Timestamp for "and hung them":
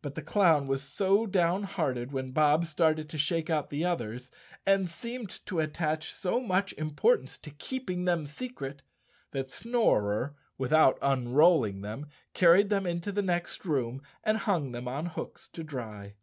14.24-14.88